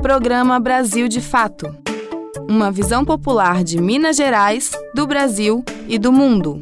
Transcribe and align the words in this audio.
Programa 0.00 0.60
Brasil 0.60 1.08
de 1.08 1.20
Fato. 1.20 1.74
Uma 2.48 2.70
visão 2.70 3.04
popular 3.04 3.64
de 3.64 3.80
Minas 3.80 4.16
Gerais, 4.16 4.70
do 4.94 5.06
Brasil 5.06 5.64
e 5.88 5.98
do 5.98 6.12
mundo. 6.12 6.60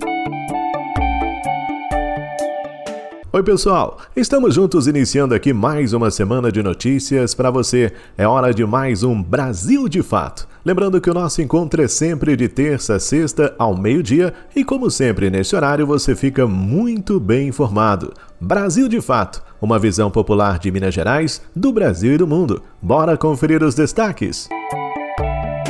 Oi, 3.37 3.43
pessoal! 3.43 3.99
Estamos 4.17 4.55
juntos 4.55 4.87
iniciando 4.87 5.35
aqui 5.35 5.53
mais 5.53 5.93
uma 5.93 6.11
semana 6.11 6.51
de 6.51 6.63
notícias 6.63 7.35
para 7.35 7.51
você. 7.51 7.93
É 8.17 8.27
hora 8.27 8.51
de 8.51 8.65
mais 8.65 9.03
um 9.03 9.23
Brasil 9.23 9.91
de 9.91 10.03
Fato. 10.03 10.49
Lembrando 10.65 10.99
que 11.03 11.11
o 11.11 11.13
nosso 11.13 11.43
encontro 11.43 11.83
é 11.83 11.87
sempre 11.87 12.35
de 12.35 12.49
terça 12.49 12.95
a 12.95 12.99
sexta 12.99 13.55
ao 13.59 13.77
meio-dia 13.77 14.33
e, 14.55 14.65
como 14.65 14.91
sempre, 14.91 15.29
nesse 15.29 15.55
horário 15.55 15.87
você 15.87 16.17
fica 16.17 16.47
muito 16.47 17.21
bem 17.21 17.49
informado. 17.49 18.15
Brasil 18.41 18.89
de 18.89 19.03
Fato, 19.03 19.43
uma 19.61 19.79
visão 19.79 20.11
popular 20.11 20.59
de 20.59 20.71
Minas 20.71 20.95
Gerais, 20.95 21.43
do 21.55 21.71
Brasil 21.71 22.15
e 22.15 22.17
do 22.17 22.27
mundo. 22.27 22.63
Bora 22.81 23.19
conferir 23.19 23.63
os 23.63 23.75
destaques. 23.75 24.49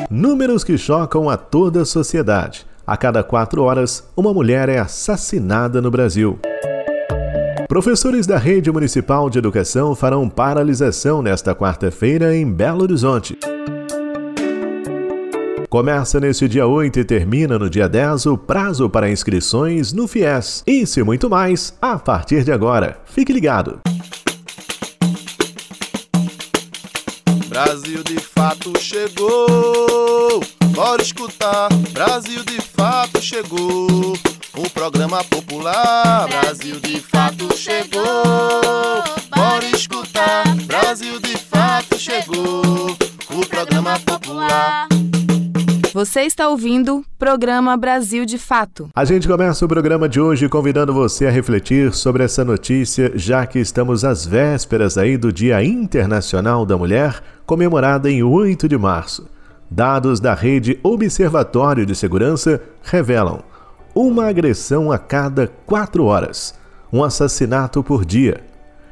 Números 0.08 0.62
que 0.62 0.78
chocam 0.78 1.28
a 1.28 1.36
toda 1.36 1.82
a 1.82 1.84
sociedade. 1.84 2.64
A 2.86 2.96
cada 2.96 3.24
quatro 3.24 3.64
horas, 3.64 4.08
uma 4.16 4.32
mulher 4.32 4.68
é 4.68 4.78
assassinada 4.78 5.82
no 5.82 5.90
Brasil. 5.90 6.38
Professores 7.76 8.26
da 8.26 8.38
Rede 8.38 8.72
Municipal 8.72 9.28
de 9.28 9.38
Educação 9.38 9.94
farão 9.94 10.30
paralisação 10.30 11.20
nesta 11.20 11.54
quarta-feira 11.54 12.34
em 12.34 12.50
Belo 12.50 12.84
Horizonte. 12.84 13.38
Começa 15.68 16.18
neste 16.18 16.48
dia 16.48 16.66
8 16.66 17.00
e 17.00 17.04
termina 17.04 17.58
no 17.58 17.68
dia 17.68 17.86
10 17.86 18.24
o 18.24 18.38
prazo 18.38 18.88
para 18.88 19.10
inscrições 19.10 19.92
no 19.92 20.08
FIES. 20.08 20.64
Isso 20.66 21.00
e 21.00 21.02
muito 21.02 21.28
mais 21.28 21.76
a 21.78 21.98
partir 21.98 22.44
de 22.44 22.50
agora. 22.50 22.98
Fique 23.04 23.30
ligado. 23.30 23.78
Brasil 27.46 28.02
de 28.02 28.18
fato 28.20 28.72
chegou. 28.80 30.40
Bora 30.74 31.02
escutar. 31.02 31.68
Brasil 31.92 32.42
de 32.42 32.58
fato 32.58 33.20
chegou. 33.20 34.14
O 34.58 34.70
programa 34.70 35.22
popular. 35.24 36.26
Brasil 36.28 36.80
de 36.80 36.98
fato 36.98 37.54
chegou. 37.54 38.02
Bora 39.36 39.66
escutar. 39.66 40.44
Brasil 40.64 41.20
de 41.20 41.36
fato 41.36 41.98
chegou. 41.98 42.96
O 43.30 43.46
programa 43.46 44.00
popular. 44.00 44.88
Você 45.92 46.22
está 46.22 46.48
ouvindo 46.48 47.04
Programa 47.18 47.76
Brasil 47.76 48.24
de 48.24 48.38
Fato. 48.38 48.88
A 48.94 49.04
gente 49.04 49.28
começa 49.28 49.62
o 49.62 49.68
programa 49.68 50.08
de 50.08 50.18
hoje 50.18 50.48
convidando 50.48 50.94
você 50.94 51.26
a 51.26 51.30
refletir 51.30 51.92
sobre 51.92 52.24
essa 52.24 52.42
notícia, 52.42 53.12
já 53.14 53.44
que 53.44 53.58
estamos 53.58 54.06
às 54.06 54.24
vésperas 54.24 54.96
aí 54.96 55.18
do 55.18 55.30
Dia 55.30 55.62
Internacional 55.62 56.64
da 56.64 56.78
Mulher, 56.78 57.22
comemorada 57.44 58.10
em 58.10 58.22
8 58.22 58.66
de 58.70 58.78
março. 58.78 59.28
Dados 59.70 60.18
da 60.18 60.32
rede 60.32 60.80
Observatório 60.82 61.84
de 61.84 61.94
Segurança 61.94 62.62
revelam 62.82 63.42
uma 64.04 64.26
agressão 64.26 64.92
a 64.92 64.98
cada 64.98 65.48
quatro 65.64 66.04
horas, 66.04 66.54
um 66.92 67.02
assassinato 67.02 67.82
por 67.82 68.04
dia. 68.04 68.40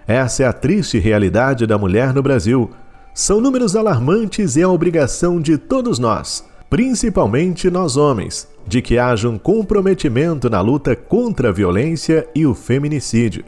Essa 0.06 0.44
é 0.44 0.46
a 0.46 0.52
triste 0.52 0.98
realidade 0.98 1.66
da 1.66 1.78
mulher 1.78 2.12
no 2.12 2.22
Brasil. 2.22 2.70
São 3.14 3.40
números 3.40 3.76
alarmantes 3.76 4.56
e 4.56 4.60
é 4.60 4.64
a 4.64 4.68
obrigação 4.68 5.40
de 5.40 5.56
todos 5.56 5.98
nós 5.98 6.44
principalmente 6.74 7.70
nós 7.70 7.96
homens, 7.96 8.48
de 8.66 8.82
que 8.82 8.98
haja 8.98 9.28
um 9.28 9.38
comprometimento 9.38 10.50
na 10.50 10.60
luta 10.60 10.96
contra 10.96 11.50
a 11.50 11.52
violência 11.52 12.26
e 12.34 12.44
o 12.44 12.52
feminicídio. 12.52 13.44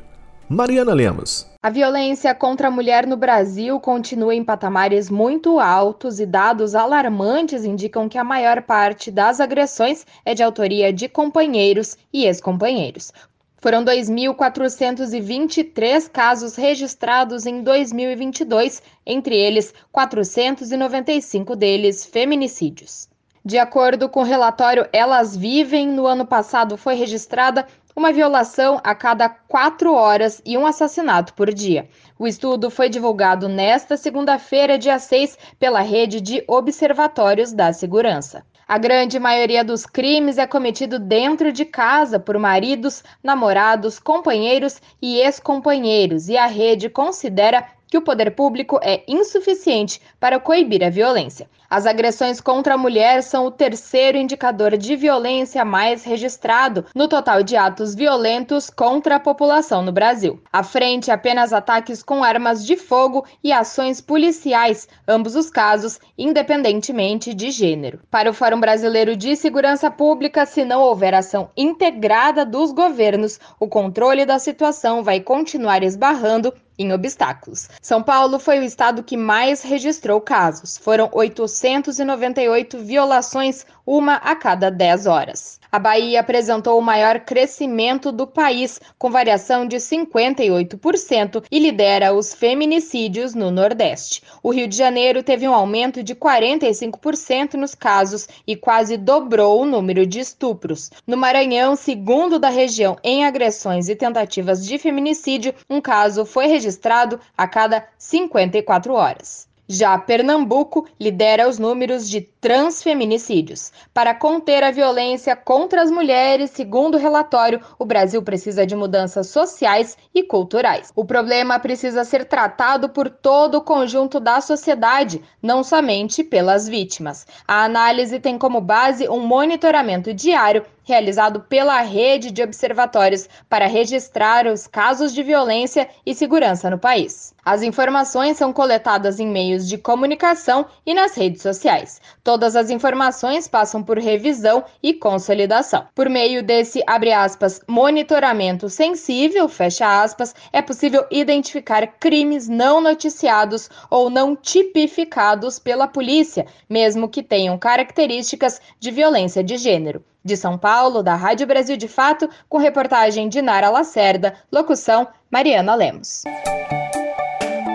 Mariana 0.48 0.94
Lemos. 0.94 1.44
A 1.61 1.69
violência 1.69 2.33
contra 2.33 2.69
a 2.69 2.70
mulher 2.70 3.05
no 3.05 3.16
Brasil 3.16 3.80
continua 3.80 4.33
em 4.33 4.44
patamares 4.44 5.11
muito 5.11 5.58
altos 5.58 6.20
e 6.20 6.27
dados 6.27 6.77
alarmantes 6.77 7.64
indicam 7.64 8.08
que 8.08 8.16
a 8.16 8.22
maior 8.22 8.62
parte 8.62 9.11
das 9.11 9.41
agressões 9.41 10.06
é 10.25 10.34
de 10.34 10.44
autoria 10.44 10.93
de 10.93 11.09
companheiros 11.09 11.97
e 12.12 12.26
ex-companheiros. 12.26 13.12
Foram 13.56 13.84
2.423 13.84 16.09
casos 16.09 16.54
registrados 16.54 17.44
em 17.44 17.60
2022, 17.62 18.81
entre 19.04 19.34
eles 19.34 19.75
495 19.91 21.56
deles 21.56 22.06
feminicídios. 22.06 23.09
De 23.44 23.59
acordo 23.59 24.09
com 24.09 24.20
o 24.20 24.25
relatório 24.25 24.87
Elas 24.93 25.37
Vivem, 25.37 25.88
no 25.88 26.06
ano 26.06 26.25
passado 26.25 26.76
foi 26.76 26.94
registrada 26.94 27.66
uma 27.96 28.12
violação 28.12 28.78
a 28.84 28.94
cada 28.94 29.26
quatro 29.26 29.94
horas 29.94 30.42
e 30.44 30.58
um 30.58 30.66
assassinato 30.66 31.32
por 31.32 31.52
dia. 31.52 31.88
O 32.18 32.26
estudo 32.26 32.70
foi 32.70 32.90
divulgado 32.90 33.48
nesta 33.48 33.96
segunda-feira, 33.96 34.78
dia 34.78 34.98
6, 34.98 35.38
pela 35.58 35.80
rede 35.80 36.20
de 36.20 36.44
observatórios 36.46 37.54
da 37.54 37.72
segurança. 37.72 38.44
A 38.68 38.78
grande 38.78 39.18
maioria 39.18 39.64
dos 39.64 39.86
crimes 39.86 40.38
é 40.38 40.46
cometido 40.46 40.98
dentro 40.98 41.52
de 41.52 41.64
casa 41.64 42.18
por 42.18 42.36
maridos, 42.36 43.02
namorados, 43.22 43.98
companheiros 43.98 44.82
e 45.00 45.18
ex-companheiros, 45.20 46.28
e 46.28 46.36
a 46.36 46.46
rede 46.46 46.90
considera 46.90 47.64
que 47.88 47.98
o 47.98 48.02
poder 48.02 48.32
público 48.32 48.78
é 48.82 49.02
insuficiente 49.06 50.00
para 50.19 50.41
coibir 50.41 50.82
a 50.84 50.91
violência. 50.91 51.48
As 51.69 51.84
agressões 51.84 52.41
contra 52.41 52.74
a 52.74 52.78
mulher 52.78 53.22
são 53.22 53.47
o 53.47 53.50
terceiro 53.50 54.16
indicador 54.16 54.76
de 54.76 54.94
violência 54.94 55.64
mais 55.64 56.04
registrado 56.04 56.84
no 56.94 57.08
total 57.08 57.42
de 57.42 57.56
atos 57.56 57.94
violentos 57.94 58.70
contra 58.70 59.16
a 59.16 59.20
população 59.20 59.82
no 59.82 59.91
Brasil. 59.91 60.41
À 60.52 60.62
frente, 60.62 61.10
apenas 61.10 61.52
ataques 61.52 62.02
com 62.02 62.22
armas 62.22 62.64
de 62.64 62.76
fogo 62.76 63.26
e 63.42 63.52
ações 63.52 64.00
policiais, 64.00 64.88
ambos 65.08 65.34
os 65.34 65.50
casos 65.50 65.98
independentemente 66.16 67.34
de 67.34 67.50
gênero. 67.50 68.00
Para 68.10 68.30
o 68.30 68.34
Fórum 68.34 68.60
Brasileiro 68.60 69.16
de 69.16 69.34
Segurança 69.34 69.91
Pública, 69.91 70.46
se 70.46 70.64
não 70.64 70.80
houver 70.80 71.14
ação 71.14 71.50
integrada 71.56 72.44
dos 72.44 72.70
governos, 72.70 73.41
o 73.58 73.66
controle 73.66 74.25
da 74.25 74.38
situação 74.38 75.02
vai 75.02 75.20
continuar 75.20 75.82
esbarrando 75.82 76.54
em 76.78 76.92
obstáculos. 76.92 77.69
São 77.81 78.03
Paulo 78.03 78.38
foi 78.38 78.59
o 78.59 78.64
estado 78.64 79.03
que 79.03 79.16
mais 79.16 79.62
registrou 79.62 80.20
casos. 80.20 80.76
Foram 80.76 81.09
898 81.12 82.78
violações, 82.78 83.64
uma 83.87 84.14
a 84.16 84.34
cada 84.34 84.70
10 84.70 85.06
horas. 85.06 85.60
A 85.76 85.78
Bahia 85.78 86.20
apresentou 86.20 86.78
o 86.78 86.82
maior 86.82 87.20
crescimento 87.20 88.10
do 88.10 88.26
país, 88.26 88.81
com 88.98 89.10
variação 89.10 89.69
de 89.69 89.76
58%, 89.76 91.44
e 91.50 91.59
lidera 91.59 92.14
os 92.14 92.32
feminicídios 92.32 93.34
no 93.34 93.50
Nordeste. 93.50 94.22
O 94.42 94.50
Rio 94.50 94.66
de 94.66 94.75
Janeiro 94.75 95.22
teve 95.22 95.47
um 95.47 95.53
aumento 95.53 96.03
de 96.03 96.14
45% 96.14 97.56
nos 97.56 97.75
casos 97.75 98.26
e 98.47 98.56
quase 98.56 98.97
dobrou 98.97 99.60
o 99.60 99.66
número 99.66 100.06
de 100.06 100.19
estupros. 100.19 100.91
No 101.06 101.14
Maranhão, 101.14 101.76
segundo 101.76 102.38
da 102.38 102.48
região 102.48 102.97
em 103.04 103.26
agressões 103.26 103.91
e 103.91 103.94
tentativas 103.94 104.64
de 104.64 104.78
feminicídio, 104.78 105.54
um 105.69 105.78
caso 105.78 106.25
foi 106.25 106.47
registrado 106.47 107.20
a 107.37 107.47
cada 107.47 107.87
54 107.98 108.94
horas. 108.94 109.47
Já 109.69 109.99
Pernambuco 109.99 110.87
lidera 110.99 111.49
os 111.49 111.59
números 111.59 112.09
de 112.09 112.21
transfeminicídios. 112.21 113.72
Para 113.93 114.15
conter 114.15 114.62
a 114.62 114.71
violência 114.71 115.34
contra 115.34 115.82
as 115.82 115.91
mulheres, 115.91 116.50
segundo 116.50 116.94
o 116.94 117.00
relatório, 117.00 117.60
o 117.76 117.84
Brasil 117.84 118.22
precisa 118.22 118.65
de 118.65 118.76
mudanças 118.76 119.26
sociais 119.26 119.99
e 120.15 120.22
culturais. 120.22 120.93
O 120.94 121.05
problema 121.05 121.59
precisa 121.59 122.05
ser 122.05 122.26
tratado 122.26 122.88
por 122.91 123.10
todo 123.10 123.56
o 123.56 123.62
conjunto 123.62 124.21
da 124.21 124.41
sociedade, 124.41 125.21
não 125.43 125.65
somente 125.65 126.22
pelas 126.22 126.69
vítimas. 126.69 127.26
A 127.47 127.65
análise 127.65 128.21
tem 128.21 128.38
como 128.38 128.60
base 128.60 129.09
um 129.09 129.21
monitoramento 129.21 130.15
diário 130.15 130.65
realizado 130.86 131.41
pela 131.41 131.82
rede 131.82 132.30
de 132.30 132.42
observatórios 132.42 133.28
para 133.48 133.66
registrar 133.66 134.47
os 134.47 134.69
casos 134.69 135.12
de 135.12 135.22
violência 135.22 135.88
e 136.06 136.14
segurança 136.14 136.70
no 136.70 136.78
país. 136.78 137.34
As 137.44 137.62
informações 137.62 138.37
são 138.37 138.52
coletadas 138.52 139.20
em 139.20 139.26
meios 139.26 139.69
de 139.69 139.78
comunicação 139.78 140.66
e 140.84 140.94
nas 140.94 141.16
redes 141.16 141.43
sociais. 141.43 142.00
Todas 142.22 142.56
as 142.56 142.70
informações 142.70 143.49
passam 143.49 143.82
por 143.82 143.99
revisão 143.99 144.64
e 144.82 144.94
consolidação. 144.94 145.87
Por 145.94 146.08
meio 146.08 146.43
desse, 146.43 146.82
aspas, 146.87 147.61
monitoramento 147.69 148.69
sensível, 148.69 149.50
aspas, 149.81 150.34
é 150.52 150.62
possível 150.62 151.05
identificar 151.11 151.87
crimes 151.99 152.49
não 152.49 152.81
noticiados 152.81 153.69
ou 153.90 154.08
não 154.08 154.37
tipificados 154.37 155.58
pela 155.58 155.88
polícia, 155.88 156.46
mesmo 156.69 157.08
que 157.08 157.22
tenham 157.22 157.58
características 157.58 158.61
de 158.78 158.90
violência 158.90 159.43
de 159.43 159.56
gênero. 159.56 160.05
De 160.26 160.37
São 160.37 160.58
Paulo, 160.58 161.05
da 161.05 161.14
Rádio 161.14 161.46
Brasil 161.46 161.76
de 161.76 161.87
Fato, 161.87 162.28
com 162.49 162.58
reportagem 162.58 163.28
de 163.28 163.40
Nara 163.40 163.70
Lacerda, 163.70 164.34
locução 164.50 165.06
Mariana 165.31 165.73
Lemos. 165.76 166.25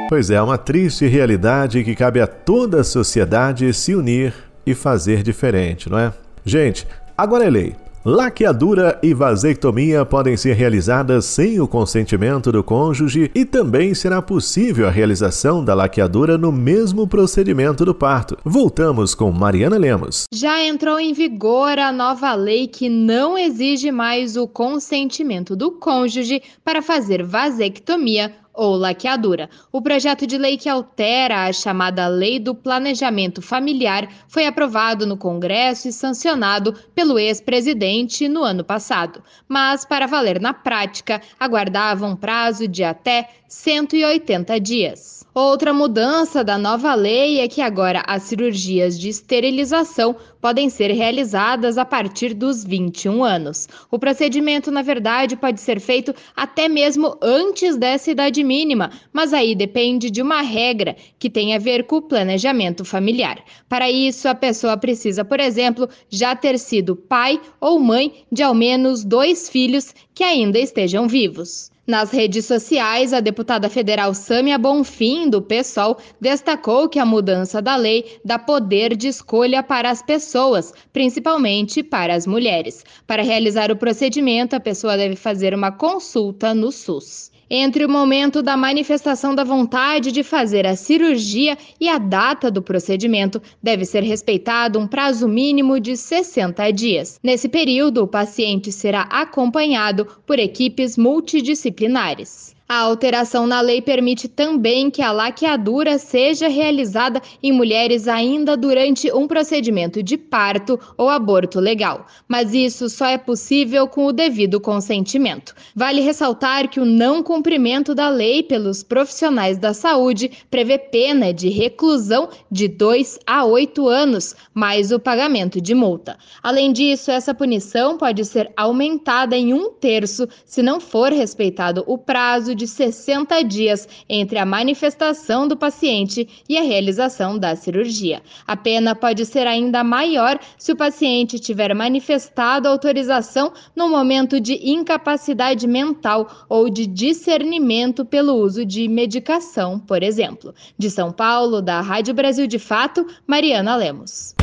Pois 0.09 0.29
é, 0.29 0.41
uma 0.41 0.57
triste 0.57 1.07
realidade 1.07 1.81
que 1.81 1.95
cabe 1.95 2.19
a 2.19 2.27
toda 2.27 2.81
a 2.81 2.83
sociedade 2.83 3.73
se 3.73 3.95
unir 3.95 4.33
e 4.65 4.75
fazer 4.75 5.23
diferente, 5.23 5.89
não 5.89 5.97
é? 5.97 6.11
Gente, 6.43 6.85
agora 7.17 7.45
é 7.45 7.49
lei. 7.49 7.75
Laqueadura 8.03 8.99
e 9.03 9.13
vasectomia 9.13 10.03
podem 10.03 10.35
ser 10.35 10.53
realizadas 10.53 11.23
sem 11.25 11.61
o 11.61 11.67
consentimento 11.67 12.51
do 12.51 12.63
cônjuge 12.63 13.29
e 13.35 13.45
também 13.45 13.93
será 13.93 14.19
possível 14.19 14.87
a 14.87 14.89
realização 14.89 15.63
da 15.63 15.75
laqueadura 15.75 16.35
no 16.35 16.51
mesmo 16.51 17.07
procedimento 17.07 17.85
do 17.85 17.93
parto. 17.93 18.35
Voltamos 18.43 19.13
com 19.13 19.31
Mariana 19.31 19.77
Lemos. 19.77 20.23
Já 20.33 20.63
entrou 20.63 20.99
em 20.99 21.13
vigor 21.13 21.77
a 21.77 21.91
nova 21.91 22.33
lei 22.33 22.65
que 22.65 22.89
não 22.89 23.37
exige 23.37 23.91
mais 23.91 24.35
o 24.35 24.47
consentimento 24.47 25.55
do 25.55 25.69
cônjuge 25.69 26.41
para 26.65 26.81
fazer 26.81 27.21
vasectomia 27.21 28.33
ou 28.61 28.75
laqueadura. 28.75 29.49
O 29.71 29.81
projeto 29.81 30.27
de 30.27 30.37
lei 30.37 30.55
que 30.55 30.69
altera 30.69 31.45
a 31.45 31.51
chamada 31.51 32.07
Lei 32.07 32.37
do 32.39 32.53
Planejamento 32.53 33.41
Familiar 33.41 34.07
foi 34.27 34.45
aprovado 34.45 35.07
no 35.07 35.17
Congresso 35.17 35.87
e 35.87 35.91
sancionado 35.91 36.71
pelo 36.93 37.17
ex-presidente 37.17 38.29
no 38.29 38.43
ano 38.43 38.63
passado, 38.63 39.23
mas 39.47 39.83
para 39.83 40.05
valer 40.05 40.39
na 40.39 40.53
prática, 40.53 41.19
aguardava 41.39 42.05
um 42.05 42.15
prazo 42.15 42.67
de 42.67 42.83
até 42.83 43.29
180 43.47 44.59
dias. 44.59 45.20
Outra 45.33 45.73
mudança 45.73 46.43
da 46.43 46.57
nova 46.57 46.93
lei 46.93 47.39
é 47.39 47.47
que 47.47 47.61
agora 47.61 48.03
as 48.05 48.23
cirurgias 48.23 48.99
de 48.99 49.07
esterilização 49.07 50.13
podem 50.41 50.69
ser 50.69 50.91
realizadas 50.91 51.77
a 51.77 51.85
partir 51.85 52.33
dos 52.33 52.65
21 52.65 53.23
anos. 53.23 53.65
O 53.89 53.97
procedimento, 53.97 54.69
na 54.69 54.81
verdade, 54.81 55.37
pode 55.37 55.61
ser 55.61 55.79
feito 55.79 56.13
até 56.35 56.67
mesmo 56.67 57.15
antes 57.21 57.77
dessa 57.77 58.11
idade 58.11 58.43
mínima, 58.43 58.91
mas 59.13 59.33
aí 59.33 59.55
depende 59.55 60.09
de 60.09 60.21
uma 60.21 60.41
regra 60.41 60.97
que 61.17 61.29
tem 61.29 61.55
a 61.55 61.59
ver 61.59 61.85
com 61.85 61.95
o 61.95 62.01
planejamento 62.01 62.83
familiar. 62.83 63.41
Para 63.69 63.89
isso, 63.89 64.27
a 64.27 64.35
pessoa 64.35 64.75
precisa, 64.75 65.23
por 65.23 65.39
exemplo, 65.39 65.87
já 66.09 66.35
ter 66.35 66.59
sido 66.59 66.93
pai 66.93 67.39
ou 67.57 67.79
mãe 67.79 68.25
de 68.29 68.43
ao 68.43 68.53
menos 68.53 69.05
dois 69.05 69.49
filhos 69.49 69.95
que 70.13 70.25
ainda 70.25 70.59
estejam 70.59 71.07
vivos. 71.07 71.70
Nas 71.87 72.11
redes 72.11 72.45
sociais, 72.45 73.11
a 73.11 73.19
deputada 73.19 73.67
federal 73.67 74.13
Sâmia 74.13 74.55
Bonfim, 74.59 75.27
do 75.27 75.41
PSOL, 75.41 75.97
destacou 76.21 76.87
que 76.87 76.99
a 76.99 77.05
mudança 77.05 77.59
da 77.59 77.75
lei 77.75 78.19
dá 78.23 78.37
poder 78.37 78.95
de 78.95 79.07
escolha 79.07 79.63
para 79.63 79.89
as 79.89 79.99
pessoas, 79.99 80.71
principalmente 80.93 81.81
para 81.81 82.13
as 82.13 82.27
mulheres. 82.27 82.85
Para 83.07 83.23
realizar 83.23 83.71
o 83.71 83.75
procedimento, 83.75 84.55
a 84.55 84.59
pessoa 84.59 84.95
deve 84.95 85.15
fazer 85.15 85.55
uma 85.55 85.71
consulta 85.71 86.53
no 86.53 86.71
SUS. 86.71 87.31
Entre 87.53 87.83
o 87.83 87.89
momento 87.89 88.41
da 88.41 88.55
manifestação 88.55 89.35
da 89.35 89.43
vontade 89.43 90.09
de 90.13 90.23
fazer 90.23 90.65
a 90.65 90.73
cirurgia 90.73 91.57
e 91.81 91.89
a 91.89 91.97
data 91.97 92.49
do 92.49 92.61
procedimento, 92.61 93.41
deve 93.61 93.83
ser 93.83 94.03
respeitado 94.03 94.79
um 94.79 94.87
prazo 94.87 95.27
mínimo 95.27 95.77
de 95.77 95.97
60 95.97 96.71
dias. 96.71 97.19
Nesse 97.21 97.49
período, 97.49 98.03
o 98.03 98.07
paciente 98.07 98.71
será 98.71 99.01
acompanhado 99.01 100.07
por 100.25 100.39
equipes 100.39 100.97
multidisciplinares. 100.97 102.50
A 102.73 102.83
alteração 102.83 103.45
na 103.45 103.59
lei 103.59 103.81
permite 103.81 104.29
também 104.29 104.89
que 104.89 105.01
a 105.01 105.11
laqueadura 105.11 105.97
seja 105.97 106.47
realizada 106.47 107.21
em 107.43 107.51
mulheres 107.51 108.07
ainda 108.07 108.55
durante 108.55 109.11
um 109.11 109.27
procedimento 109.27 110.01
de 110.01 110.15
parto 110.15 110.79
ou 110.97 111.09
aborto 111.09 111.59
legal, 111.59 112.05
mas 112.29 112.53
isso 112.53 112.87
só 112.87 113.07
é 113.07 113.17
possível 113.17 113.89
com 113.89 114.05
o 114.05 114.13
devido 114.13 114.57
consentimento. 114.61 115.53
Vale 115.75 115.99
ressaltar 115.99 116.69
que 116.69 116.79
o 116.79 116.85
não 116.85 117.21
cumprimento 117.21 117.93
da 117.93 118.07
lei 118.07 118.41
pelos 118.41 118.83
profissionais 118.83 119.57
da 119.57 119.73
saúde 119.73 120.31
prevê 120.49 120.77
pena 120.77 121.33
de 121.33 121.49
reclusão 121.49 122.29
de 122.49 122.69
2 122.69 123.19
a 123.27 123.43
8 123.43 123.85
anos, 123.89 124.33
mais 124.53 124.93
o 124.93 124.99
pagamento 124.99 125.59
de 125.59 125.75
multa. 125.75 126.17
Além 126.41 126.71
disso, 126.71 127.11
essa 127.11 127.33
punição 127.33 127.97
pode 127.97 128.23
ser 128.23 128.49
aumentada 128.55 129.35
em 129.35 129.53
um 129.53 129.73
terço 129.73 130.25
se 130.45 130.61
não 130.63 130.79
for 130.79 131.11
respeitado 131.11 131.83
o 131.85 131.97
prazo 131.97 132.55
de 132.60 132.60
60 132.67 133.43
dias 133.43 133.87
entre 134.07 134.37
a 134.37 134.45
manifestação 134.45 135.47
do 135.47 135.57
paciente 135.57 136.27
e 136.47 136.57
a 136.57 136.61
realização 136.61 137.37
da 137.37 137.55
cirurgia. 137.55 138.21
A 138.45 138.55
pena 138.55 138.95
pode 138.95 139.25
ser 139.25 139.47
ainda 139.47 139.83
maior 139.83 140.39
se 140.57 140.71
o 140.71 140.75
paciente 140.75 141.39
tiver 141.39 141.73
manifestado 141.73 142.67
autorização 142.67 143.51
no 143.75 143.89
momento 143.89 144.39
de 144.39 144.69
incapacidade 144.69 145.67
mental 145.67 146.29
ou 146.49 146.69
de 146.69 146.85
discernimento 146.85 148.05
pelo 148.05 148.33
uso 148.33 148.65
de 148.65 148.87
medicação, 148.87 149.79
por 149.79 150.03
exemplo. 150.03 150.53
De 150.77 150.89
São 150.89 151.11
Paulo, 151.11 151.61
da 151.61 151.81
Rádio 151.81 152.13
Brasil 152.13 152.47
de 152.47 152.59
Fato, 152.59 153.05
Mariana 153.25 153.75
Lemos. 153.75 154.35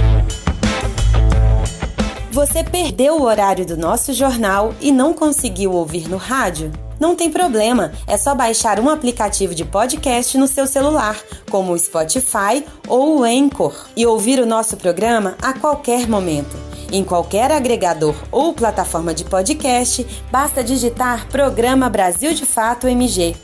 Você 2.30 2.62
perdeu 2.62 3.16
o 3.16 3.22
horário 3.22 3.66
do 3.66 3.76
nosso 3.76 4.12
jornal 4.12 4.74
e 4.80 4.92
não 4.92 5.12
conseguiu 5.12 5.72
ouvir 5.72 6.08
no 6.08 6.16
rádio? 6.16 6.70
Não 6.98 7.14
tem 7.14 7.30
problema, 7.30 7.92
é 8.06 8.16
só 8.16 8.34
baixar 8.34 8.80
um 8.80 8.88
aplicativo 8.88 9.54
de 9.54 9.64
podcast 9.64 10.36
no 10.36 10.48
seu 10.48 10.66
celular, 10.66 11.16
como 11.50 11.72
o 11.72 11.78
Spotify 11.78 12.64
ou 12.88 13.20
o 13.20 13.24
Anchor, 13.24 13.86
e 13.96 14.04
ouvir 14.04 14.40
o 14.40 14.46
nosso 14.46 14.76
programa 14.76 15.36
a 15.40 15.52
qualquer 15.52 16.08
momento. 16.08 16.56
Em 16.90 17.04
qualquer 17.04 17.52
agregador 17.52 18.14
ou 18.32 18.52
plataforma 18.52 19.12
de 19.12 19.24
podcast, 19.24 20.06
basta 20.30 20.64
digitar 20.64 21.28
Programa 21.28 21.88
Brasil 21.88 22.32
de 22.32 22.46
Fato 22.46 22.88
MG. 22.88 23.36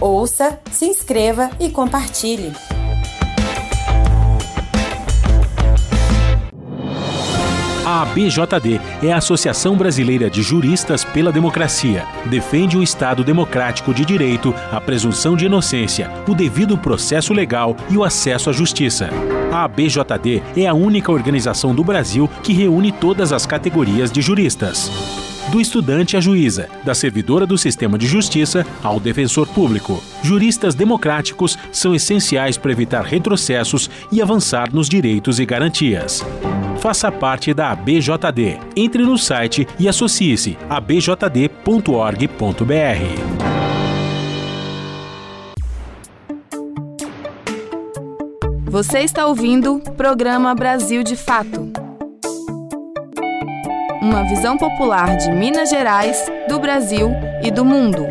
Ouça, 0.00 0.58
se 0.70 0.84
inscreva 0.84 1.50
e 1.58 1.70
compartilhe. 1.70 2.52
A 7.92 8.00
ABJD 8.00 8.80
é 9.02 9.12
a 9.12 9.18
Associação 9.18 9.76
Brasileira 9.76 10.30
de 10.30 10.40
Juristas 10.40 11.04
pela 11.04 11.30
Democracia. 11.30 12.06
Defende 12.24 12.78
o 12.78 12.82
Estado 12.82 13.22
democrático 13.22 13.92
de 13.92 14.02
direito, 14.02 14.54
a 14.70 14.80
presunção 14.80 15.36
de 15.36 15.44
inocência, 15.44 16.10
o 16.26 16.34
devido 16.34 16.78
processo 16.78 17.34
legal 17.34 17.76
e 17.90 17.98
o 17.98 18.02
acesso 18.02 18.48
à 18.48 18.52
justiça. 18.54 19.10
A 19.52 19.64
ABJD 19.64 20.42
é 20.56 20.66
a 20.66 20.72
única 20.72 21.12
organização 21.12 21.74
do 21.74 21.84
Brasil 21.84 22.30
que 22.42 22.54
reúne 22.54 22.92
todas 22.92 23.30
as 23.30 23.44
categorias 23.44 24.10
de 24.10 24.22
juristas 24.22 25.21
do 25.50 25.60
estudante 25.60 26.16
à 26.16 26.20
juíza, 26.20 26.68
da 26.84 26.94
servidora 26.94 27.46
do 27.46 27.58
sistema 27.58 27.98
de 27.98 28.06
justiça 28.06 28.66
ao 28.82 29.00
defensor 29.00 29.46
público. 29.48 30.02
Juristas 30.22 30.74
democráticos 30.74 31.58
são 31.70 31.94
essenciais 31.94 32.56
para 32.56 32.72
evitar 32.72 33.04
retrocessos 33.04 33.90
e 34.10 34.20
avançar 34.22 34.72
nos 34.72 34.88
direitos 34.88 35.40
e 35.40 35.46
garantias. 35.46 36.24
Faça 36.78 37.12
parte 37.12 37.54
da 37.54 37.70
ABJD. 37.70 38.58
Entre 38.76 39.02
no 39.02 39.16
site 39.16 39.66
e 39.78 39.88
associe-se 39.88 40.58
a 40.68 40.80
bjd.org.br. 40.80 42.32
Você 48.72 49.00
está 49.00 49.26
ouvindo 49.26 49.76
o 49.76 49.92
programa 49.92 50.54
Brasil 50.54 51.02
de 51.02 51.14
Fato. 51.14 51.71
Uma 54.02 54.24
visão 54.24 54.58
popular 54.58 55.16
de 55.16 55.30
Minas 55.30 55.70
Gerais, 55.70 56.26
do 56.48 56.58
Brasil 56.58 57.12
e 57.40 57.52
do 57.52 57.64
mundo. 57.64 58.04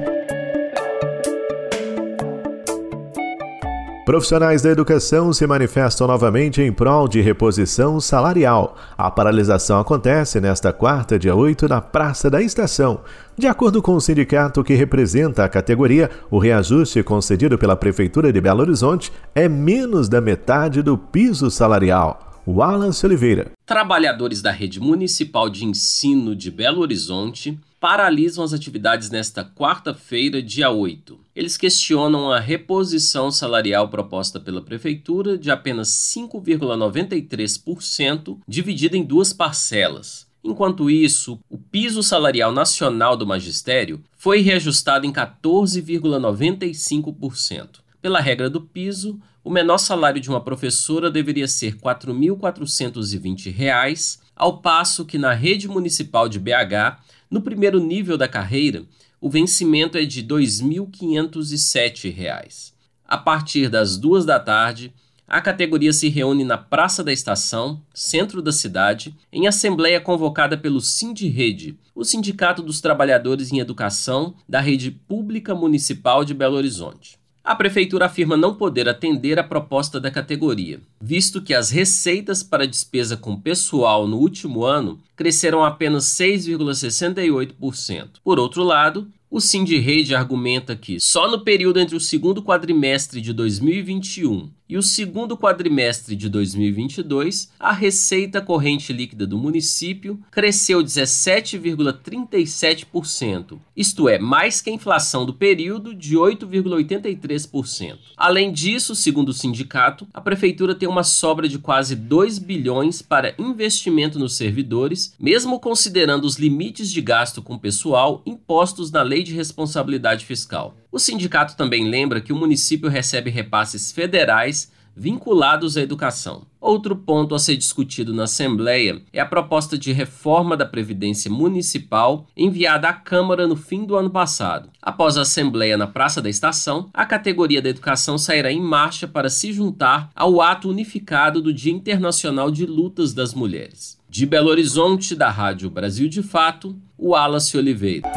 Profissionais 4.05 4.62
da 4.62 4.69
educação 4.69 5.33
se 5.33 5.45
manifestam 5.45 6.07
novamente 6.07 6.62
em 6.62 6.71
prol 6.71 7.10
de 7.10 7.19
reposição 7.19 8.00
salarial. 8.00 8.77
A 8.98 9.12
paralisação 9.12 9.81
acontece 9.81 10.39
nesta 10.39 10.71
quarta, 10.71 11.19
dia 11.19 11.36
8, 11.36 11.67
na 11.67 11.81
Praça 11.81 12.29
da 12.29 12.41
Estação. 12.41 13.01
De 13.38 13.48
acordo 13.48 13.81
com 13.81 13.93
o 13.93 14.00
sindicato 14.00 14.63
que 14.63 14.75
representa 14.75 15.43
a 15.43 15.50
categoria, 15.50 16.10
o 16.29 16.39
reajuste 16.39 17.03
concedido 17.03 17.57
pela 17.57 17.75
Prefeitura 17.75 18.31
de 18.31 18.39
Belo 18.39 18.62
Horizonte 18.62 19.12
é 19.36 19.50
menos 19.50 20.07
da 20.07 20.21
metade 20.21 20.81
do 20.81 20.98
piso 20.98 21.51
salarial. 21.51 22.31
Wallace 22.48 23.05
Oliveira. 23.05 23.51
Trabalhadores 23.65 24.41
da 24.41 24.51
Rede 24.51 24.79
Municipal 24.79 25.48
de 25.48 25.63
Ensino 25.63 26.36
de 26.36 26.50
Belo 26.50 26.81
Horizonte 26.81 27.60
paralisam 27.79 28.43
as 28.43 28.51
atividades 28.53 29.12
nesta 29.12 29.45
quarta-feira, 29.45 30.41
dia 30.41 30.71
8. 30.71 31.19
Eles 31.36 31.55
questionam 31.55 32.31
a 32.31 32.39
reposição 32.39 33.29
salarial 33.31 33.89
proposta 33.89 34.39
pela 34.39 34.62
Prefeitura 34.62 35.38
de 35.38 35.51
apenas 35.51 35.89
5,93%, 35.89 38.39
dividida 38.48 38.98
em 38.98 39.03
duas 39.03 39.31
parcelas. 39.33 40.25
Enquanto 40.43 40.89
isso, 40.89 41.39
o 41.48 41.55
piso 41.57 42.01
salarial 42.01 42.51
nacional 42.51 43.15
do 43.15 43.27
magistério 43.27 44.01
foi 44.17 44.41
reajustado 44.41 45.05
em 45.05 45.13
14,95%. 45.13 47.81
Pela 48.01 48.20
regra 48.20 48.50
do 48.50 48.60
piso, 48.60 49.22
o 49.43 49.51
menor 49.51 49.77
salário 49.77 50.20
de 50.20 50.29
uma 50.29 50.41
professora 50.41 51.12
deveria 51.12 51.48
ser 51.48 51.74
R$ 51.74 51.79
4.420, 51.81 54.20
ao 54.36 54.60
passo 54.60 55.05
que 55.05 55.20
na 55.20 55.34
rede 55.34 55.67
municipal 55.67 56.27
de 56.27 56.39
BH 56.39 56.98
no 57.29 57.41
primeiro 57.41 57.79
nível 57.79 58.17
da 58.17 58.27
carreira, 58.27 58.84
o 59.22 59.29
vencimento 59.29 59.98
é 60.00 60.03
de 60.03 60.22
R$ 60.22 60.27
2.507. 60.27 62.74
A 63.05 63.17
partir 63.17 63.70
das 63.70 63.98
duas 63.98 64.25
da 64.25 64.39
tarde, 64.39 64.91
a 65.27 65.39
categoria 65.39 65.93
se 65.93 66.10
reúne 66.10 66.43
na 66.43 66.58
Praça 66.58 67.03
da 67.03 67.13
Estação, 67.13 67.84
centro 67.93 68.41
da 68.41 68.51
cidade, 68.51 69.15
em 69.31 69.46
assembleia 69.48 70.01
convocada 70.01 70.58
pelo 70.58 70.81
Sindirrede, 70.81 71.77
o 71.93 72.03
Sindicato 72.03 72.63
dos 72.63 72.81
Trabalhadores 72.81 73.51
em 73.51 73.60
Educação 73.60 74.34
da 74.50 74.60
Rede 74.60 74.89
Pública 74.89 75.53
Municipal 75.53 76.25
de 76.25 76.34
Belo 76.34 76.58
Horizonte. 76.58 77.21
A 77.43 77.55
prefeitura 77.55 78.05
afirma 78.05 78.38
não 78.38 78.53
poder 78.53 78.88
atender 78.88 79.39
a 79.39 79.43
proposta 79.43 80.00
da 80.00 80.12
categoria, 80.12 80.79
visto 81.01 81.41
que 81.41 81.55
as 81.55 81.71
receitas 81.71 82.43
para 82.43 82.67
despesa 82.67 83.17
com 83.17 83.36
pessoal 83.36 84.07
no 84.07 84.17
último 84.17 84.63
ano 84.63 85.00
cresceram 85.15 85.63
apenas 85.63 86.05
6,68%. 86.05 88.19
Por 88.24 88.39
outro 88.39 88.63
lado, 88.63 89.07
o 89.27 89.41
Sindirrede 89.41 90.13
argumenta 90.13 90.75
que 90.75 91.00
só 91.00 91.31
no 91.31 91.43
período 91.43 91.79
entre 91.79 91.95
o 91.95 92.00
segundo 92.00 92.43
quadrimestre 92.43 93.19
de 93.21 93.33
2021 93.33 94.51
e 94.72 94.78
o 94.78 94.82
segundo 94.82 95.38
quadrimestre 95.38 96.16
de 96.16 96.30
2022, 96.30 97.51
a 97.60 97.74
receita 97.74 98.42
corrente 98.42 98.94
líquida 98.94 99.28
do 99.28 99.38
município 99.38 100.18
cresceu 100.32 100.82
17,37%, 100.82 103.60
isto 103.75 104.08
é, 104.08 104.18
mais 104.18 104.62
que 104.62 104.70
a 104.70 104.74
inflação 104.74 105.25
do 105.25 105.34
período 105.34 105.94
de 105.94 106.16
8,83%. 106.16 107.98
Além 108.16 108.54
disso, 108.54 108.96
segundo 108.96 109.28
o 109.30 109.34
sindicato, 109.34 110.08
a 110.13 110.22
prefeitura 110.22 110.74
tem 110.74 110.88
uma 110.88 111.04
sobra 111.04 111.50
de 111.50 111.60
quase 111.60 111.94
2 111.94 112.40
bilhões 112.40 113.01
para 113.01 113.36
investimento 113.38 114.18
nos 114.18 114.38
servidores, 114.38 115.13
mesmo 115.20 115.60
considerando 115.60 116.24
os 116.24 116.38
limites 116.38 116.90
de 116.90 117.01
gasto 117.01 117.42
com 117.42 117.58
pessoal 117.58 118.22
impostos 118.25 118.90
na 118.90 119.01
Lei 119.01 119.22
de 119.22 119.36
Responsabilidade 119.36 120.25
Fiscal. 120.25 120.78
O 120.91 121.00
sindicato 121.00 121.55
também 121.55 121.89
lembra 121.89 122.19
que 122.19 122.33
o 122.33 122.36
município 122.36 122.89
recebe 122.89 123.29
repasses 123.29 123.91
federais 123.91 124.71
vinculados 124.95 125.77
à 125.77 125.81
educação. 125.81 126.43
Outro 126.60 126.95
ponto 126.95 127.33
a 127.33 127.39
ser 127.39 127.55
discutido 127.55 128.13
na 128.13 128.24
Assembleia 128.24 129.01
é 129.12 129.19
a 129.19 129.25
proposta 129.25 129.77
de 129.77 129.91
reforma 129.91 130.55
da 130.55 130.65
Previdência 130.65 131.31
Municipal 131.31 132.27
enviada 132.36 132.89
à 132.89 132.93
Câmara 132.93 133.48
no 133.48 133.55
fim 133.55 133.86
do 133.86 133.95
ano 133.95 134.10
passado. 134.10 134.69
Após 134.81 135.17
a 135.17 135.21
Assembleia 135.21 135.77
na 135.77 135.88
Praça 135.88 136.21
da 136.21 136.29
Estação, 136.29 136.89
a 136.93 137.05
categoria 137.05 137.62
da 137.62 137.69
educação 137.69 138.17
sairá 138.17 138.51
em 138.51 138.62
marcha 138.62 139.07
para 139.07 139.29
se 139.29 139.53
juntar 139.53 140.12
ao 140.15 140.41
ato 140.41 140.69
unificado 140.69 141.41
do 141.41 141.53
Dia 141.53 141.71
Internacional 141.71 142.51
de 142.51 142.65
Lutas 142.65 143.13
das 143.13 143.33
Mulheres. 143.33 143.98
De 144.10 144.25
Belo 144.25 144.50
Horizonte, 144.50 145.15
da 145.15 145.29
Rádio 145.29 145.69
Brasil 145.69 146.10
de 146.10 146.21
Fato, 146.21 146.75
o 146.98 147.12
Wallace 147.12 147.57
Oliveira. 147.57 148.12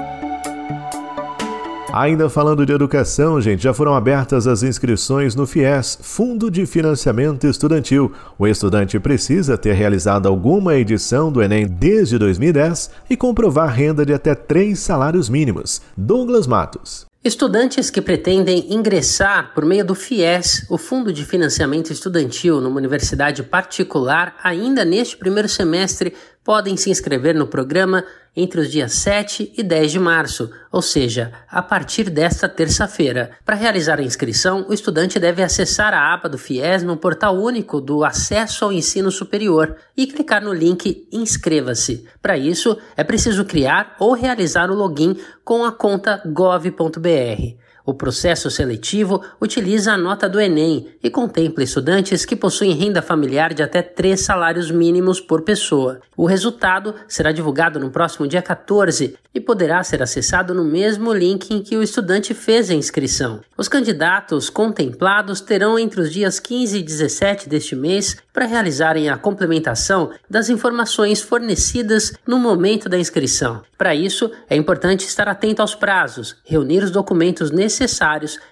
Ainda 1.96 2.28
falando 2.28 2.66
de 2.66 2.72
educação, 2.72 3.40
gente, 3.40 3.62
já 3.62 3.72
foram 3.72 3.94
abertas 3.94 4.48
as 4.48 4.64
inscrições 4.64 5.36
no 5.36 5.46
FIES, 5.46 5.96
Fundo 6.02 6.50
de 6.50 6.66
Financiamento 6.66 7.46
Estudantil. 7.46 8.12
O 8.36 8.48
estudante 8.48 8.98
precisa 8.98 9.56
ter 9.56 9.74
realizado 9.74 10.26
alguma 10.26 10.74
edição 10.74 11.30
do 11.30 11.40
Enem 11.40 11.68
desde 11.68 12.18
2010 12.18 12.90
e 13.08 13.16
comprovar 13.16 13.72
renda 13.72 14.04
de 14.04 14.12
até 14.12 14.34
três 14.34 14.80
salários 14.80 15.28
mínimos. 15.28 15.82
Douglas 15.96 16.48
Matos. 16.48 17.06
Estudantes 17.24 17.88
que 17.88 18.02
pretendem 18.02 18.66
ingressar 18.74 19.54
por 19.54 19.64
meio 19.64 19.82
do 19.82 19.94
FIES, 19.94 20.66
o 20.68 20.76
Fundo 20.76 21.10
de 21.10 21.24
Financiamento 21.24 21.90
Estudantil, 21.90 22.60
numa 22.60 22.76
universidade 22.76 23.42
particular, 23.42 24.36
ainda 24.42 24.84
neste 24.84 25.16
primeiro 25.16 25.48
semestre, 25.48 26.12
podem 26.44 26.76
se 26.76 26.90
inscrever 26.90 27.34
no 27.34 27.46
programa 27.46 28.04
entre 28.36 28.60
os 28.60 28.70
dias 28.70 28.92
7 28.92 29.52
e 29.56 29.62
10 29.62 29.92
de 29.92 29.98
março, 29.98 30.50
ou 30.70 30.82
seja, 30.82 31.32
a 31.48 31.62
partir 31.62 32.10
desta 32.10 32.48
terça-feira. 32.48 33.30
Para 33.44 33.56
realizar 33.56 33.98
a 33.98 34.02
inscrição, 34.02 34.66
o 34.68 34.74
estudante 34.74 35.18
deve 35.18 35.42
acessar 35.42 35.94
a 35.94 36.12
aba 36.12 36.28
do 36.28 36.36
FIES 36.36 36.82
no 36.82 36.96
portal 36.96 37.36
único 37.36 37.80
do 37.80 38.04
Acesso 38.04 38.64
ao 38.64 38.72
Ensino 38.72 39.10
Superior 39.10 39.76
e 39.96 40.06
clicar 40.06 40.42
no 40.42 40.52
link 40.52 41.08
Inscreva-se. 41.12 42.06
Para 42.20 42.36
isso, 42.36 42.76
é 42.96 43.04
preciso 43.04 43.44
criar 43.44 43.96
ou 43.98 44.12
realizar 44.12 44.70
o 44.70 44.74
login 44.74 45.16
com 45.44 45.64
a 45.64 45.72
conta 45.72 46.20
gov.br. 46.26 47.63
O 47.86 47.92
processo 47.92 48.50
seletivo 48.50 49.20
utiliza 49.38 49.92
a 49.92 49.98
nota 49.98 50.26
do 50.26 50.40
Enem 50.40 50.88
e 51.02 51.10
contempla 51.10 51.62
estudantes 51.62 52.24
que 52.24 52.34
possuem 52.34 52.72
renda 52.72 53.02
familiar 53.02 53.52
de 53.52 53.62
até 53.62 53.82
três 53.82 54.22
salários 54.22 54.70
mínimos 54.70 55.20
por 55.20 55.42
pessoa. 55.42 56.00
O 56.16 56.24
resultado 56.24 56.94
será 57.06 57.30
divulgado 57.30 57.78
no 57.78 57.90
próximo 57.90 58.26
dia 58.26 58.40
14 58.40 59.18
e 59.34 59.40
poderá 59.40 59.82
ser 59.82 60.02
acessado 60.02 60.54
no 60.54 60.64
mesmo 60.64 61.12
link 61.12 61.50
em 61.50 61.60
que 61.60 61.76
o 61.76 61.82
estudante 61.82 62.32
fez 62.32 62.70
a 62.70 62.74
inscrição. 62.74 63.40
Os 63.54 63.68
candidatos 63.68 64.48
contemplados 64.48 65.42
terão 65.42 65.78
entre 65.78 66.00
os 66.00 66.10
dias 66.10 66.40
15 66.40 66.78
e 66.78 66.82
17 66.82 67.48
deste 67.50 67.76
mês 67.76 68.16
para 68.32 68.46
realizarem 68.46 69.10
a 69.10 69.18
complementação 69.18 70.10
das 70.30 70.48
informações 70.48 71.20
fornecidas 71.20 72.14
no 72.26 72.38
momento 72.38 72.88
da 72.88 72.98
inscrição. 72.98 73.62
Para 73.76 73.94
isso, 73.94 74.30
é 74.48 74.56
importante 74.56 75.06
estar 75.06 75.28
atento 75.28 75.60
aos 75.60 75.74
prazos, 75.74 76.36
reunir 76.44 76.82
os 76.82 76.90
documentos 76.90 77.50
necessários 77.50 77.73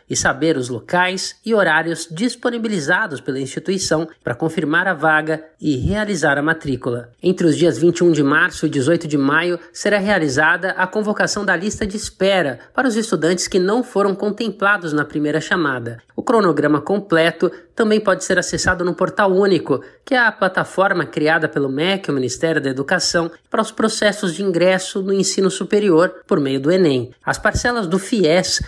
e 0.09 0.17
saber 0.17 0.57
os 0.57 0.69
locais 0.69 1.37
e 1.45 1.55
horários 1.55 2.07
disponibilizados 2.11 3.21
pela 3.21 3.41
instituição 3.41 4.09
para 4.23 4.35
confirmar 4.35 4.87
a 4.87 4.95
vaga 4.95 5.45
e 5.61 5.77
realizar 5.77 6.39
a 6.39 6.43
matrícula. 6.43 7.11
Entre 7.23 7.47
os 7.47 7.57
dias 7.57 7.79
21 7.79 8.13
de 8.13 8.23
março 8.23 8.67
e 8.67 8.71
18 8.71 9.07
de 9.09 9.17
maio 9.17 9.59
será 9.73 9.99
realizada 9.99 10.71
a 10.73 10.87
convocação 10.87 11.45
da 11.45 11.57
lista 11.57 11.87
de 11.87 11.97
espera 11.97 12.61
para 12.75 12.89
os 12.89 12.97
estudantes 12.97 13.49
que 13.49 13.59
não 13.59 13.83
foram 13.83 14.15
contemplados 14.15 14.93
na 14.93 15.05
primeira 15.05 15.41
chamada. 15.41 16.03
O 16.15 16.23
cronograma 16.23 16.81
completo 16.81 17.51
também 17.75 17.99
pode 17.99 18.25
ser 18.25 18.39
acessado 18.39 18.85
no 18.85 18.95
Portal 18.95 19.33
Único, 19.33 19.83
que 20.05 20.15
é 20.15 20.19
a 20.19 20.31
plataforma 20.31 21.07
criada 21.07 21.49
pelo 21.49 21.71
MEC, 21.71 22.11
o 22.11 22.15
Ministério 22.15 22.61
da 22.61 22.69
Educação, 22.69 23.31
para 23.51 23.63
os 23.63 23.73
processos 23.73 24.35
de 24.35 24.43
ingresso 24.43 25.03
no 25.03 25.13
ensino 25.13 25.51
superior 25.51 26.15
por 26.27 26.39
meio 26.39 26.61
do 26.61 26.71
Enem. 26.71 27.13
As 27.25 27.39
parcelas 27.39 27.87
do 27.87 27.99
FIES 27.99 28.63